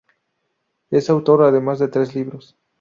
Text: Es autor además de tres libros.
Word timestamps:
Es 0.89 1.11
autor 1.11 1.43
además 1.43 1.77
de 1.77 1.87
tres 1.89 2.15
libros. 2.15 2.57